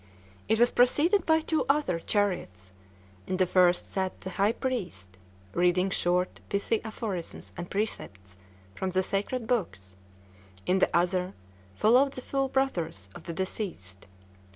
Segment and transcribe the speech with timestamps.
[0.49, 2.71] It was preceded by two other chariots;
[3.27, 5.09] in the first sat the high priest,
[5.53, 8.35] reading short, pithy aphorisms and precepts
[8.73, 9.95] from the sacred books;
[10.65, 11.35] in the other
[11.75, 14.07] followed the full brothers of the deceased.